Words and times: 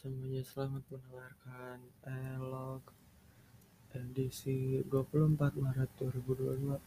Semuanya, 0.00 0.40
selamat 0.40 0.80
mendengarkan 0.88 1.76
Elog 2.08 2.80
edisi 3.92 4.80
24 4.88 5.60
Maret 5.60 5.92
2022. 6.00 6.80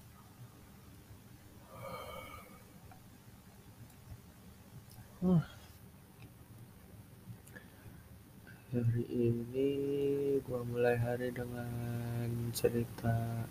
Huh. 5.21 5.45
Hari 8.73 9.05
ini 9.05 9.69
gua 10.41 10.65
mulai 10.65 10.97
hari 10.97 11.29
dengan 11.29 12.49
cerita 12.49 13.45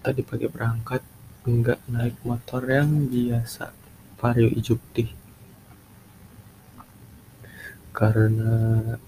tadi 0.00 0.24
pagi 0.24 0.48
berangkat 0.48 1.04
enggak 1.44 1.84
naik 1.84 2.16
motor 2.24 2.64
yang 2.64 3.12
biasa 3.12 3.76
Vario 4.16 4.48
hijau 4.48 4.80
putih 4.80 5.20
karena 7.92 8.52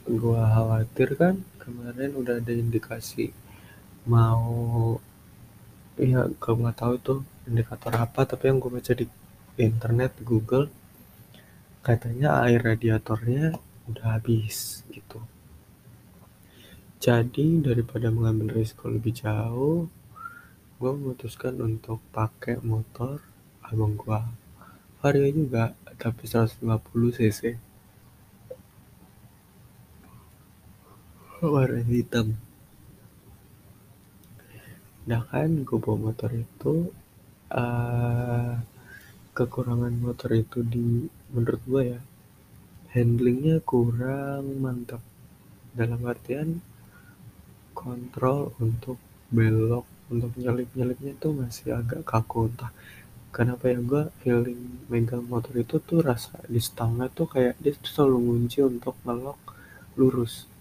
gua 0.04 0.44
khawatir 0.52 1.16
kan 1.16 1.40
kemarin 1.56 2.12
udah 2.20 2.40
ada 2.40 2.52
indikasi 2.52 3.32
mau 4.04 5.00
ya 5.96 6.28
gak 6.36 6.54
nggak 6.60 6.76
tahu 6.76 6.94
tuh 7.00 7.20
indikator 7.48 7.92
apa 7.96 8.28
tapi 8.28 8.52
yang 8.52 8.58
gue 8.60 8.72
baca 8.72 8.92
di 8.92 9.06
internet 9.56 10.12
Google 10.20 10.68
katanya 11.84 12.44
air 12.44 12.60
radiatornya 12.64 13.56
udah 13.88 14.16
habis 14.16 14.82
gitu. 14.88 15.20
Jadi 16.96 17.60
daripada 17.60 18.08
mengambil 18.08 18.56
risiko 18.56 18.88
lebih 18.88 19.12
jauh 19.12 19.88
gue 20.80 20.90
memutuskan 20.90 21.56
untuk 21.60 22.00
pakai 22.12 22.60
motor 22.64 23.20
abang 23.64 23.96
gua. 23.96 24.24
Vario 25.00 25.28
juga 25.28 25.76
tapi 26.00 26.24
150 26.24 26.64
cc 27.16 27.40
warna 31.42 31.82
hitam. 31.82 32.38
Nah 35.10 35.22
kan 35.26 35.66
gue 35.66 35.78
bawa 35.82 36.10
motor 36.10 36.30
itu 36.30 36.94
uh, 37.50 38.54
kekurangan 39.34 39.94
motor 39.98 40.30
itu 40.32 40.62
di 40.62 41.10
menurut 41.34 41.62
gue 41.66 41.82
ya 41.96 42.00
handlingnya 42.94 43.58
kurang 43.66 44.62
mantap. 44.62 45.02
Dalam 45.74 46.06
artian 46.06 46.62
kontrol 47.74 48.54
untuk 48.62 48.96
belok 49.34 49.82
untuk 50.14 50.30
nyelip-nyelipnya 50.38 51.18
tuh 51.18 51.34
masih 51.34 51.74
agak 51.74 52.06
kaku. 52.06 52.46
Entah 52.46 52.70
kenapa 53.34 53.74
ya 53.74 53.82
gue 53.82 54.02
feeling 54.22 54.86
megang 54.86 55.26
motor 55.26 55.58
itu 55.58 55.82
tuh 55.82 55.98
rasa 55.98 56.38
di 56.46 56.62
stangnya 56.62 57.10
tuh 57.10 57.26
kayak 57.26 57.58
dia 57.58 57.74
tuh 57.74 57.90
selalu 57.90 58.18
ngunci 58.22 58.58
untuk 58.62 58.94
ngelok 59.02 59.40
lurus 59.98 60.53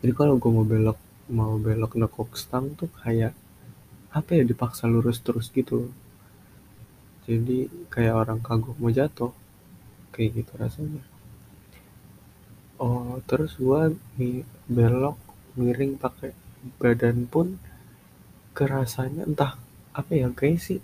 jadi 0.00 0.12
kalau 0.18 0.34
gue 0.40 0.50
mau 0.56 0.66
belok 0.72 0.98
mau 1.38 1.52
belok 1.58 1.92
nekuk 2.00 2.30
stang 2.42 2.66
tuh 2.78 2.90
kayak 3.02 3.32
apa 4.18 4.30
ya 4.38 4.42
dipaksa 4.50 4.84
lurus 4.92 5.18
terus 5.24 5.46
gitu 5.52 5.90
jadi 7.26 7.66
kayak 7.90 8.14
orang 8.22 8.38
kagok 8.38 8.78
mau 8.78 8.94
jatuh 8.94 9.34
kayak 10.14 10.30
gitu 10.40 10.52
rasanya. 10.56 11.02
Oh 12.78 13.18
terus 13.28 13.52
gue 13.58 13.98
nih 14.16 14.46
belok 14.70 15.18
miring 15.58 15.98
pakai 15.98 16.30
badan 16.80 17.26
pun 17.26 17.58
kerasanya 18.56 19.26
entah 19.28 19.52
apa 19.92 20.12
ya 20.14 20.28
kayak 20.32 20.60
sih 20.62 20.80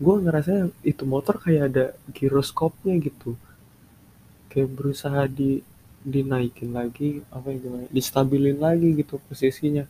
gue 0.00 0.16
ngerasa 0.24 0.72
itu 0.90 1.04
motor 1.04 1.36
kayak 1.44 1.62
ada 1.70 1.84
giroskopnya 2.16 2.94
gitu. 3.04 3.36
Kayak 4.48 4.72
berusaha 4.72 5.22
di 5.28 5.60
dinaikin 6.06 6.70
lagi 6.70 7.18
apa 7.34 7.50
ya 7.50 7.58
gimana 7.58 7.90
distabilin 7.90 8.62
lagi 8.62 8.94
gitu 8.94 9.18
posisinya. 9.26 9.84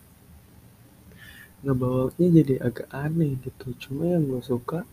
Ngebawanya 1.60 2.28
jadi 2.40 2.54
agak 2.64 2.88
aneh 2.88 3.36
gitu. 3.44 3.76
Cuma 3.76 4.08
yang 4.08 4.24
gue 4.24 4.40
suka 4.40 4.88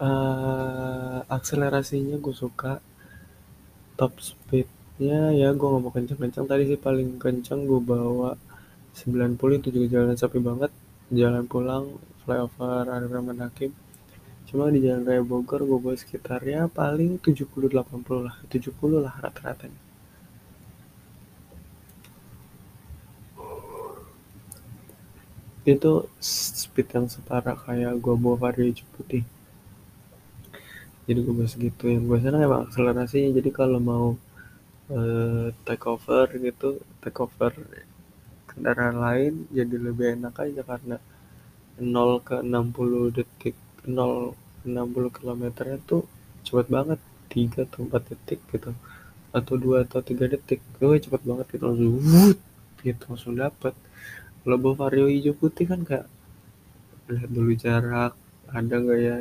uh, 0.00 1.20
akselerasinya 1.28 2.16
gue 2.16 2.32
suka. 2.32 2.80
Top 4.00 4.16
speednya 4.24 5.36
ya 5.36 5.52
gue 5.52 5.68
nggak 5.68 5.82
mau 5.84 5.92
kenceng-kenceng 5.92 6.48
tadi 6.48 6.64
sih 6.72 6.80
paling 6.80 7.20
kenceng 7.20 7.68
gue 7.68 7.80
bawa 7.84 8.32
90 8.96 9.60
itu 9.60 9.68
juga 9.68 9.86
jalan 10.00 10.16
sapi 10.16 10.40
banget. 10.40 10.72
Jalan 11.12 11.44
pulang 11.44 12.00
flyover 12.24 12.88
Arif 12.88 13.12
Hakim. 13.12 13.70
Cuma 14.48 14.72
di 14.72 14.80
jalan 14.80 15.04
raya 15.04 15.20
Bogor 15.20 15.60
gue 15.68 15.76
bawa 15.76 15.94
sekitar 15.94 16.40
ya 16.48 16.72
paling 16.72 17.20
70-80 17.20 17.70
lah 18.24 18.34
70 18.48 19.04
lah 19.04 19.14
rata-ratanya 19.20 19.89
itu 25.68 26.08
speed 26.20 26.88
yang 26.96 27.06
setara 27.12 27.52
kayak 27.52 28.00
gue 28.00 28.14
bawa 28.16 28.36
Vario 28.48 28.72
putih. 28.96 29.24
Jadi 31.04 31.18
gue 31.20 31.34
bawa 31.34 31.48
segitu 31.50 31.84
yang 31.90 32.08
gue 32.08 32.18
senang 32.22 32.42
emang 32.44 32.60
akselerasinya. 32.68 33.30
Jadi 33.36 33.50
kalau 33.52 33.78
mau 33.82 34.06
uh, 34.92 35.52
take 35.66 35.84
over 35.84 36.26
gitu 36.32 36.80
take 37.04 37.18
over 37.20 37.52
kendaraan 38.48 38.98
lain 38.98 39.46
jadi 39.54 39.76
lebih 39.78 40.18
enak 40.18 40.34
aja 40.42 40.62
karena 40.66 40.96
0 41.80 42.20
ke 42.20 42.36
60 42.44 43.16
detik 43.16 43.56
0 43.86 44.34
60 44.64 45.16
km 45.16 45.44
tuh 45.88 46.04
cepet 46.44 46.66
banget. 46.68 47.00
3 47.30 47.62
atau 47.62 47.86
4 47.86 48.10
detik 48.10 48.40
gitu. 48.50 48.74
Atau 49.30 49.54
2 49.56 49.86
atau 49.86 50.00
3 50.02 50.26
detik. 50.26 50.60
Gue 50.76 50.98
cepet 50.98 51.22
banget 51.22 51.46
gitu. 51.52 51.64
Langsung 51.68 51.96
gitu. 52.82 53.02
Langsung 53.08 53.34
dapet 53.38 53.74
kalau 54.40 54.56
bawa 54.62 54.74
vario 54.86 55.06
hijau 55.12 55.34
putih 55.36 55.66
kan 55.70 55.80
kayak 55.88 56.06
lihat 57.10 57.30
dulu 57.36 57.52
jarak 57.64 58.12
ada 58.56 58.74
nggak 58.82 59.00
ya? 59.08 59.16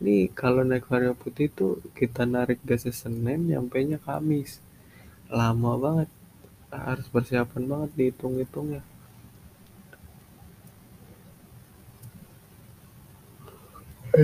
Ini 0.00 0.16
kalau 0.32 0.62
naik 0.64 0.88
vario 0.90 1.12
putih 1.12 1.46
tuh 1.52 1.72
kita 1.98 2.22
narik 2.24 2.58
gasnya 2.68 2.94
Senin 2.94 3.40
nyampe 3.50 3.78
nya 3.84 3.98
Kamis. 4.00 4.58
Lama 5.30 5.72
banget 5.84 6.08
harus 6.70 7.06
persiapan 7.10 7.62
banget 7.70 7.90
dihitung-hitungnya 7.98 8.82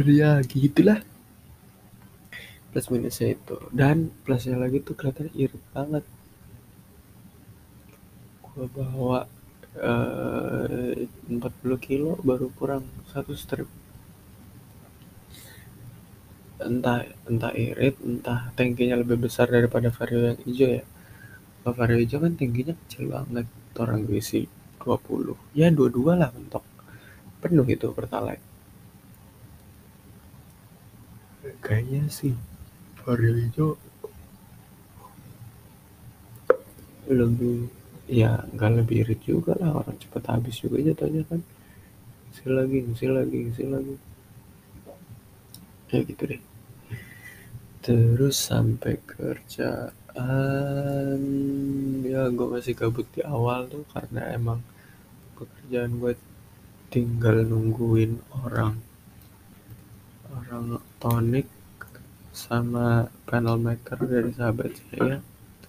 ya. 0.07 0.43
Gitulah. 0.45 1.01
Plus 2.73 2.87
minusnya 2.93 3.37
itu. 3.37 3.57
Dan 3.73 4.11
plusnya 4.25 4.57
lagi 4.59 4.83
tuh 4.83 4.95
kelihatan 4.99 5.31
irit 5.33 5.63
banget. 5.73 6.05
Gua 8.43 8.67
bawa 8.73 9.21
eh, 9.79 11.09
40 11.29 11.77
kilo 11.87 12.11
baru 12.29 12.47
kurang 12.59 12.85
satu 13.13 13.33
strip. 13.37 13.69
Entah 16.69 17.01
entah 17.31 17.53
irit 17.53 17.97
entah 18.11 18.41
tangkinya 18.57 18.97
lebih 19.03 19.19
besar 19.25 19.47
daripada 19.57 19.89
vario 19.97 20.21
yang 20.33 20.39
hijau 20.47 20.69
ya. 20.81 20.85
Kalau 21.61 21.75
vario 21.79 21.99
hijau 22.03 22.19
kan 22.25 22.33
tingginya 22.41 22.75
kecil 22.81 23.05
banget 23.15 23.47
orang 23.83 24.03
isi 24.21 24.41
20 24.83 25.37
ya 25.61 25.69
dua-dua 25.79 26.13
lah 26.21 26.31
mentok 26.37 26.65
penuh 27.43 27.67
itu 27.77 27.89
pertalite. 27.99 28.45
Kayaknya 31.65 32.03
sih 32.19 32.35
vario 33.03 33.33
hijau 33.41 33.69
lebih 37.07 37.71
ya 38.07 38.47
nggak 38.55 38.71
lebih 38.83 38.97
irit 39.07 39.21
juga 39.27 39.53
lah. 39.59 39.83
Orang 39.83 39.99
cepet 39.99 40.23
habis 40.31 40.57
juga 40.63 40.79
jatuhnya 40.83 41.23
kan. 41.27 41.43
Isi 42.31 42.47
lagi 42.51 42.79
isi 42.87 43.07
lagi 43.11 43.39
isi 43.51 43.65
lagi. 43.67 43.95
Ya 45.91 46.01
gitu 46.03 46.23
deh. 46.27 46.43
Terus 47.83 48.37
sampai 48.39 48.99
kerjaan. 49.07 49.95
Ya 52.07 52.31
gue 52.31 52.47
masih 52.47 52.75
gabut 52.75 53.07
di 53.15 53.23
awal 53.27 53.69
tuh 53.71 53.85
karena 53.95 54.33
emang 54.35 54.63
pekerjaan 55.37 55.99
gue 56.01 56.15
tinggal 56.91 57.43
nungguin 57.47 58.19
orang. 58.47 58.79
Orang 60.31 60.79
tonik 61.03 61.47
sama 62.37 63.09
panel 63.25 63.57
maker 63.57 63.97
dari 64.05 64.29
sahabat 64.37 64.77
saya 64.93 65.25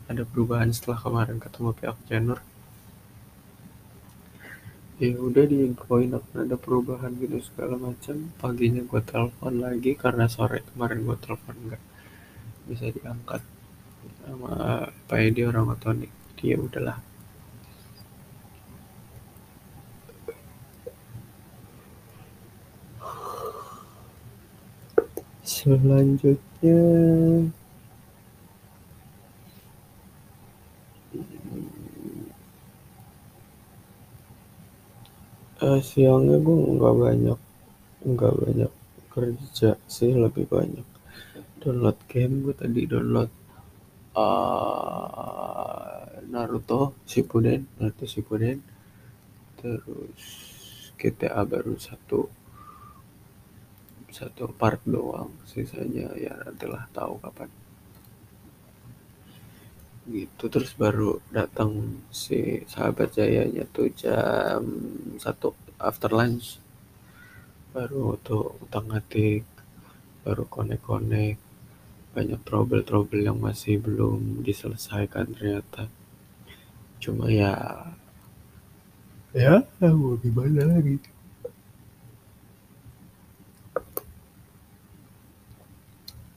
ada 0.08 0.24
perubahan 0.24 0.72
setelah 0.72 1.00
kemarin 1.00 1.38
ketemu 1.38 1.70
pihak 1.76 1.98
Janur. 2.08 2.40
Ya 4.98 5.14
udah 5.14 5.46
diinfoin 5.46 6.10
akan 6.18 6.38
ada 6.50 6.58
perubahan 6.58 7.14
gitu 7.22 7.38
segala 7.44 7.78
macam. 7.78 8.34
Paginya 8.42 8.82
gue 8.82 9.02
telepon 9.06 9.62
lagi 9.62 9.94
karena 9.94 10.26
sore 10.26 10.66
kemarin 10.74 11.06
gue 11.06 11.18
telepon 11.22 11.54
enggak 11.54 11.84
bisa 12.66 12.90
diangkat 12.92 13.42
sama 14.26 14.90
Pak 15.08 15.20
Edi 15.22 15.46
orang 15.46 15.72
otonik 15.72 16.12
dia 16.36 16.58
udahlah. 16.58 16.98
Selanjutnya 25.48 26.82
uh, 35.62 35.80
siangnya 35.82 36.38
gue 36.42 36.58
nggak 36.78 36.96
banyak 36.96 37.40
nggak 38.08 38.34
banyak 38.38 38.72
kerja 39.10 39.70
sih 39.90 40.14
lebih 40.14 40.46
banyak 40.46 40.86
download 41.58 41.98
game 42.06 42.46
gue 42.46 42.56
tadi 42.56 42.86
download 42.86 43.32
uh, 44.14 45.88
Naruto 46.28 46.94
Shippuden 47.08 47.66
Naruto 47.80 48.06
Shippuden. 48.06 48.60
Terus 49.58 50.24
GTA 51.02 51.42
baru 51.46 51.74
satu 51.82 52.30
satu 54.14 54.50
part 54.54 54.82
doang 54.86 55.30
sisanya 55.46 56.10
ya 56.18 56.34
nantilah 56.42 56.90
tahu 56.90 57.22
kapan 57.22 57.50
gitu 60.08 60.44
terus 60.54 60.72
baru 60.84 61.20
datang 61.38 61.72
si 62.22 62.64
sahabat 62.72 63.10
jayanya 63.18 63.64
tuh 63.76 63.92
jam 63.92 64.64
satu 65.20 65.52
after 65.80 66.12
lunch. 66.12 66.48
Baru 67.76 68.18
tuh 68.26 68.58
utang 68.64 68.88
atik 68.98 69.44
baru 70.26 70.44
konek-konek. 70.54 71.38
Banyak 72.16 72.42
trouble-trouble 72.48 73.22
yang 73.22 73.38
masih 73.38 73.78
belum 73.78 74.42
diselesaikan 74.42 75.26
ternyata. 75.38 75.86
Cuma 77.04 77.30
ya 77.30 77.54
ya 79.38 79.62
mau 79.80 80.18
gimana 80.18 80.66
lagi? 80.66 80.98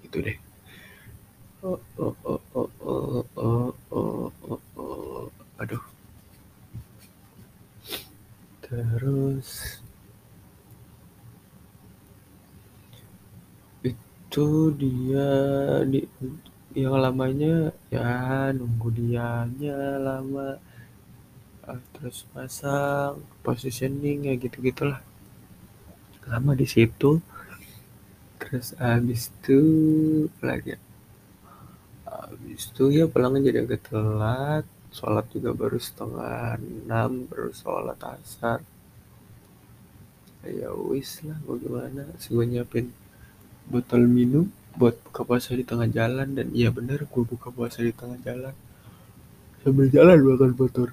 Itu 0.05 0.19
deh. 0.27 0.37
Oh, 1.63 1.81
oh, 2.01 2.15
oh, 2.25 2.41
oh, 2.57 2.69
oh, 3.01 3.25
oh, 3.37 3.73
oh, 3.97 4.29
oh, 4.45 4.61
oh. 4.77 5.25
aduh. 5.57 5.81
Terus. 8.61 9.81
Itu 13.81 14.47
dia 14.77 15.31
di 15.89 16.05
yang 16.77 17.03
lamanya 17.03 17.75
ya 17.89 18.53
nunggu 18.53 18.89
dianya 18.93 19.97
lama. 19.99 20.61
Terus 21.97 22.29
pasang 22.37 23.25
positioning 23.47 24.29
ya 24.29 24.35
gitu 24.37 24.61
gitulah 24.61 25.01
lama 26.29 26.53
di 26.53 26.67
situ. 26.69 27.17
Terus 28.37 28.77
habis 28.77 29.33
itu 29.33 29.61
lagi 30.45 30.77
habis 32.31 32.71
itu 32.71 32.85
ya 32.95 33.05
pulangnya 33.11 33.51
jadi 33.51 33.59
agak 33.67 33.83
telat. 33.91 34.65
Sholat 34.91 35.27
juga 35.35 35.51
baru 35.55 35.79
setengah 35.79 36.59
enam 36.59 37.11
baru 37.31 37.51
sholat 37.55 37.99
asar. 38.03 38.59
Ya 40.47 40.71
wis 40.73 41.21
lah 41.27 41.39
mau 41.45 41.59
gimana? 41.59 42.03
Gue 42.17 42.45
nyiapin 42.49 42.87
botol 43.71 44.03
minum 44.09 44.47
buat 44.79 44.95
buka 45.05 45.23
puasa 45.27 45.55
di 45.59 45.67
tengah 45.67 45.91
jalan 45.91 46.29
dan 46.39 46.49
iya 46.55 46.71
bener 46.71 47.05
gue 47.07 47.25
buka 47.27 47.49
puasa 47.55 47.83
di 47.83 47.93
tengah 47.95 48.19
jalan. 48.27 48.55
Sambil 49.63 49.87
jalan 49.93 50.19
makan 50.25 50.53
motor 50.57 50.89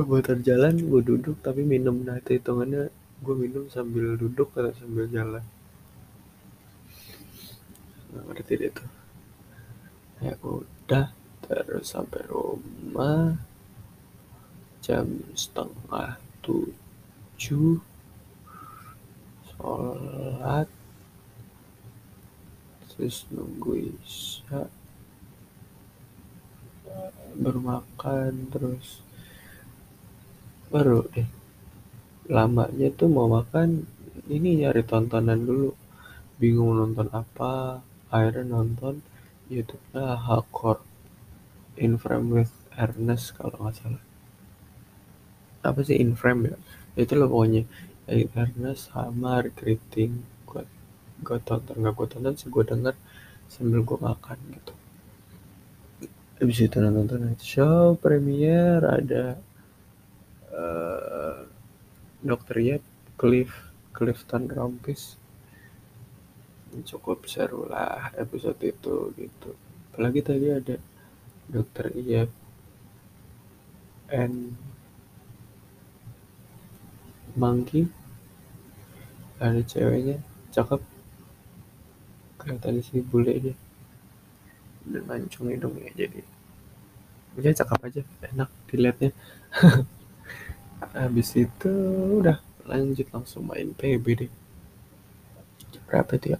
motor 0.00 0.36
jalan 0.40 0.74
gue 0.80 1.00
duduk 1.04 1.36
tapi 1.44 1.62
minum. 1.64 1.96
Nah 2.02 2.16
itu 2.20 2.36
hitungannya 2.36 2.92
gue 3.20 3.34
minum 3.36 3.64
sambil 3.68 4.16
duduk 4.16 4.52
atau 4.56 4.72
sambil 4.76 5.06
jalan 5.08 5.44
nggak 8.10 8.24
ngerti 8.26 8.52
deh 8.58 8.72
tuh. 8.74 8.90
Ya 10.20 10.34
udah 10.42 11.06
terus 11.46 11.94
sampai 11.94 12.26
rumah. 12.26 13.38
Jam 14.82 15.06
setengah 15.32 16.18
tujuh. 16.42 17.78
Sholat. 19.48 20.68
Terus 22.90 23.24
nunggu 23.30 23.94
isya. 23.94 24.66
Baru 27.40 27.60
makan 27.62 28.50
terus 28.50 29.00
baru 30.68 31.06
deh. 31.14 31.28
Lamanya 32.30 32.90
tuh 32.94 33.08
mau 33.08 33.26
makan 33.30 33.86
ini 34.28 34.66
nyari 34.66 34.82
tontonan 34.84 35.40
dulu. 35.40 35.72
Bingung 36.40 36.72
nonton 36.76 37.08
apa 37.12 37.84
akhirnya 38.10 38.44
nonton 38.46 39.00
YouTube-nya 39.50 40.18
Hakor 40.18 40.82
In 41.78 41.96
Frame 41.96 42.28
with 42.30 42.52
Ernest 42.74 43.34
kalau 43.38 43.56
nggak 43.56 43.74
salah. 43.78 44.04
Apa 45.66 45.80
sih 45.82 45.98
In 45.98 46.14
Frame 46.18 46.54
ya? 46.54 46.56
Itu 46.98 47.18
loh 47.18 47.30
pokoknya. 47.30 47.64
Ernest 48.10 48.90
sama 48.90 49.42
recruiting 49.42 50.26
gue 50.46 50.62
gue 51.22 51.38
tonton. 51.46 51.78
Nggak 51.78 51.94
gue 51.94 52.08
tonton 52.10 52.34
sih 52.34 52.50
gue 52.50 52.64
denger 52.66 52.94
sambil 53.46 53.82
gue 53.82 53.98
makan 53.98 54.38
gitu. 54.54 54.74
Habis 56.42 56.58
itu 56.66 56.76
nonton 56.80 57.20
night 57.26 57.42
show 57.42 57.94
premier 57.98 58.80
ada 58.82 59.38
uh, 60.50 61.44
dokter 62.22 62.56
Yap 62.58 62.84
Cliff 63.20 63.52
Clifton 63.92 64.48
Rompis 64.48 65.20
cukup 66.86 67.26
seru 67.26 67.66
lah 67.66 68.14
episode 68.14 68.58
itu 68.62 69.10
gitu. 69.18 69.50
Apalagi 69.90 70.20
tadi 70.22 70.46
ada 70.54 70.76
dokter 71.50 71.90
Yap 71.98 72.30
and 74.14 74.54
Monkey 77.34 77.90
ada 79.42 79.60
ceweknya 79.66 80.22
cakep. 80.54 80.80
Kelihatan 82.40 82.80
sih 82.80 83.02
bule 83.02 83.34
dia. 83.36 83.56
Dan 84.86 85.04
mancung 85.04 85.50
hidungnya 85.52 85.92
jadi. 85.92 86.22
Ya 87.38 87.50
cakep 87.52 87.78
aja 87.86 88.02
enak 88.30 88.50
dilihatnya. 88.70 89.10
Habis 90.96 91.36
itu 91.36 91.72
udah 92.20 92.40
lanjut 92.64 93.06
langsung 93.12 93.48
main 93.50 93.74
PB 93.74 94.06
deh 94.16 94.30
berapa 95.90 96.14
tuh 96.22 96.38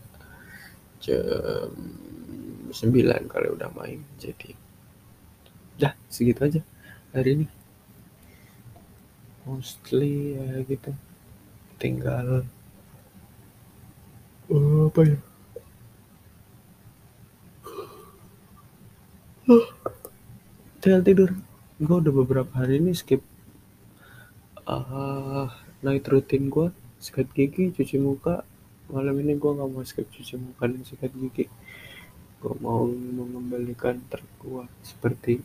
jam 1.01 1.73
9 2.71 3.33
kali 3.33 3.49
udah 3.51 3.69
main 3.75 4.05
jadi 4.21 4.55
dah 5.81 5.97
segitu 6.13 6.45
aja 6.45 6.61
hari 7.17 7.41
ini. 7.41 7.47
Mostly 9.49 10.37
ya 10.37 10.61
gitu. 10.69 10.93
Tinggal 11.81 12.45
uh, 14.53 14.87
apa 14.93 15.01
ya? 15.09 15.19
Tinggal 20.85 21.03
tidur. 21.03 21.31
Gue 21.81 21.97
udah 21.97 22.13
beberapa 22.13 22.53
hari 22.61 22.77
ini 22.77 22.93
skip 22.93 23.25
uh, 24.69 25.49
night 25.81 26.05
routine 26.07 26.53
gue 26.53 26.69
sikat 27.01 27.33
gigi 27.33 27.73
cuci 27.73 27.97
muka 27.97 28.45
malam 28.91 29.15
ini 29.23 29.39
gue 29.39 29.51
nggak 29.51 29.71
mau 29.71 29.83
skip 29.87 30.07
cuci 30.11 30.35
muka 30.37 30.67
dan 30.67 30.83
sikat 30.83 31.15
gigi. 31.15 31.47
Gue 32.43 32.55
mau 32.59 32.85
mengembalikan 32.89 34.03
terkuat 34.11 34.71
seperti 34.83 35.41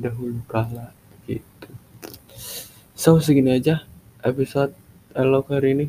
dahulu 0.00 0.40
kala 0.48 0.96
gitu. 1.28 1.70
So 2.96 3.20
segini 3.20 3.56
aja 3.56 3.84
episode 4.24 4.72
elok 5.12 5.52
hari 5.52 5.68
ini. 5.76 5.86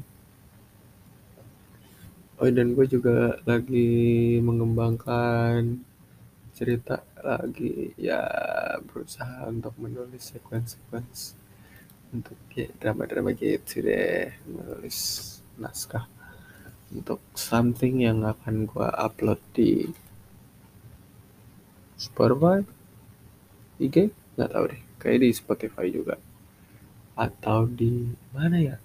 Oh 2.42 2.50
dan 2.50 2.74
gue 2.76 2.86
juga 2.90 3.40
lagi 3.48 4.38
mengembangkan 4.44 5.80
cerita 6.52 7.04
lagi. 7.24 7.96
Ya 7.96 8.24
berusaha 8.84 9.48
untuk 9.48 9.76
menulis 9.80 10.36
sequence-sequence 10.36 11.40
untuk 12.12 12.36
ya, 12.52 12.68
drama-drama 12.76 13.32
gitu 13.32 13.80
deh 13.80 14.36
menulis 14.44 15.40
naskah 15.56 16.04
untuk 16.92 17.24
something 17.34 18.04
yang 18.04 18.28
akan 18.28 18.68
gue 18.68 18.88
upload 19.00 19.40
di 19.56 19.88
Spotify 21.96 22.60
IG 23.82 24.14
nggak 24.38 24.52
tahu 24.52 24.66
deh. 24.70 24.82
Kayak 25.02 25.20
di 25.26 25.30
Spotify 25.34 25.86
juga. 25.90 26.16
Atau 27.18 27.66
di 27.66 28.14
mana 28.34 28.58
ya? 28.62 28.78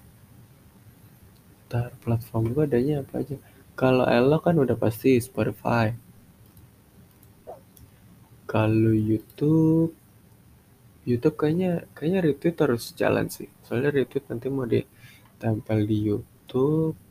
Ntar 1.67 1.93
platform 2.01 2.55
gue 2.55 2.63
adanya 2.65 3.05
apa 3.05 3.21
aja. 3.21 3.37
Kalau 3.77 4.09
Elo 4.09 4.41
kan 4.41 4.57
udah 4.57 4.73
pasti 4.73 5.21
Spotify. 5.21 5.93
Kalau 8.47 8.95
YouTube 8.95 9.93
YouTube 11.07 11.39
kayaknya 11.39 11.87
kayaknya 11.95 12.19
retweet 12.25 12.57
harus 12.59 12.91
jalan 12.97 13.31
sih. 13.31 13.47
Soalnya 13.63 13.93
retweet 13.93 14.25
nanti 14.27 14.47
mau 14.49 14.65
ditempel 14.67 15.87
di 15.87 15.97
YouTube 16.09 17.06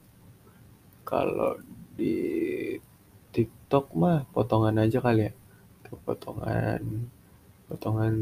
kalau 1.07 1.55
di 1.95 2.19
TikTok 3.31 3.95
mah 3.95 4.27
potongan 4.35 4.83
aja 4.83 4.99
kali 4.99 5.31
ya. 5.31 5.33
Potongan 6.03 6.83
potongan 7.71 8.15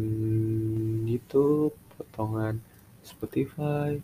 YouTube 1.08 1.72
potongan 1.96 2.60
Spotify. 3.00 3.96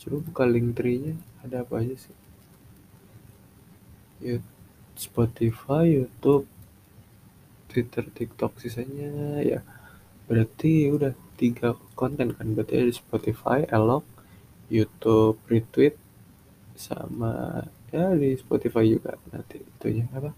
Coba 0.00 0.16
buka 0.24 0.44
link 0.48 0.80
tree-nya 0.80 1.14
ada 1.44 1.60
apa 1.60 1.84
aja 1.84 1.96
sih? 1.96 2.16
Ya 4.24 4.40
Spotify 4.96 6.00
YouTube 6.00 6.48
Twitter 7.68 8.08
TikTok 8.08 8.56
sisanya 8.56 9.44
ya. 9.44 9.60
Berarti 10.24 10.88
udah 10.88 11.12
tiga 11.36 11.76
konten 11.92 12.32
kan? 12.32 12.56
Berarti 12.56 12.80
ada 12.80 12.92
Spotify 12.96 13.68
Elok 13.68 14.04
YouTube 14.72 15.36
retweet 15.52 16.05
sama 16.76 17.64
ya 17.90 18.12
di 18.14 18.36
Spotify 18.36 18.84
juga 18.86 19.16
nanti 19.32 19.58
itunya 19.60 20.06
apa? 20.12 20.30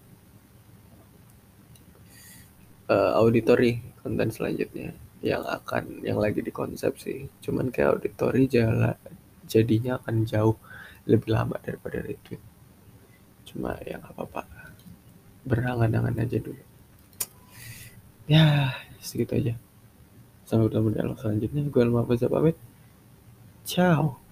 Uh, 2.89 3.13
auditory 3.21 3.85
konten 4.01 4.33
selanjutnya 4.33 4.97
yang 5.21 5.43
akan 5.45 6.01
yang 6.07 6.17
lagi 6.17 6.41
dikonsep 6.41 6.95
sih. 6.97 7.27
Cuman 7.43 7.69
kayak 7.69 7.99
auditory 7.99 8.47
jala, 8.49 8.95
jadinya 9.45 9.99
akan 9.99 10.25
jauh 10.25 10.57
lebih 11.05 11.35
lama 11.35 11.59
daripada 11.61 12.01
retweet. 12.01 12.41
Cuma 13.49 13.77
yang 13.85 14.05
apa-apa. 14.05 14.47
Berangan-angan 15.49 16.17
aja 16.21 16.39
dulu. 16.39 16.63
Ya 18.29 18.77
segitu 19.01 19.37
aja. 19.37 19.55
Sampai 20.45 20.69
ketemu 20.69 20.89
di 20.93 20.99
selanjutnya. 21.17 21.63
Gue 21.69 21.83
Alma 21.85 22.05
pamit. 22.05 22.57
Ciao 23.65 24.28